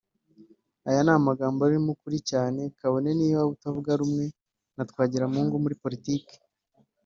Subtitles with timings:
[0.87, 4.25] Aya ni amagambo arimo ukuri cyane kabone niyo waba utavuga rumwe
[4.75, 6.33] na Twagiramungu muri politike